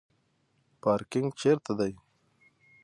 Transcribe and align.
پارکینګ 0.81 1.27
چیرته 1.39 1.71
دی؟ 1.79 1.93